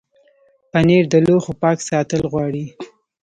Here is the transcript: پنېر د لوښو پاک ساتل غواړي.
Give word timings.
پنېر 0.71 1.03
د 1.13 1.15
لوښو 1.25 1.51
پاک 1.61 1.77
ساتل 1.89 2.21
غواړي. 2.31 2.65